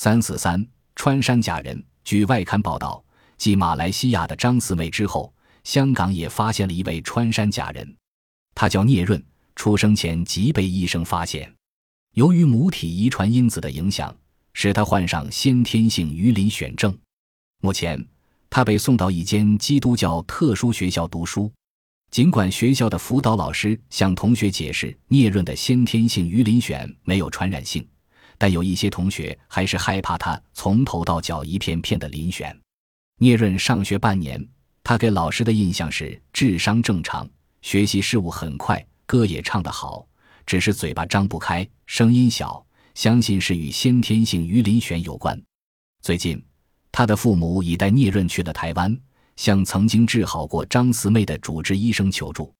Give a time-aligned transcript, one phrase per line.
[0.00, 1.84] 三四三穿山甲人。
[2.04, 3.04] 据外刊报道，
[3.36, 7.96] 继马来西亚的张四妹之后，香港也发现了一位穿山甲人，
[8.54, 9.20] 他叫聂润，
[9.56, 11.52] 出生前即被医生发现。
[12.14, 14.16] 由于母体遗传因子的影响，
[14.52, 16.96] 使他患上先天性鱼鳞癣症。
[17.60, 18.06] 目前，
[18.48, 21.52] 他被送到一间基督教特殊学校读书。
[22.12, 27.84] 尽管学校的辅导老师向同学解释聂润的先天性鱼鳞癣没有传染性，
[28.38, 32.56] 但有一些同学还是害怕他从头到脚一片片的鳞癣。
[33.18, 34.42] 聂润上学半年，
[34.82, 37.28] 他给老师的印象是智商正常，
[37.60, 40.06] 学习事务很快，歌也唱得好，
[40.46, 45.38] 只是嘴巴张不开，声音小，相信是与先天性鱼鳞癣有关。
[46.00, 46.42] 最近，
[46.92, 48.98] 他的父母已带聂润去了台湾。
[49.36, 52.52] 向曾经治好过张四妹的主治医生求助。